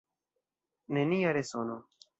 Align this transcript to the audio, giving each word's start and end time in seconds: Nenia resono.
Nenia 0.99 1.31
resono. 1.39 1.77